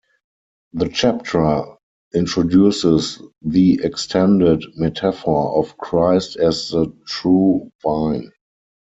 [0.73, 1.61] The chapter
[2.15, 8.31] introduces the extended metaphor of Christ as the true vine.